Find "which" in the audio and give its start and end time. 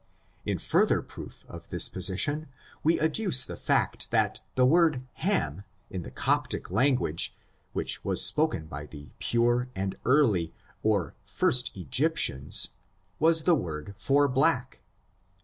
7.73-8.03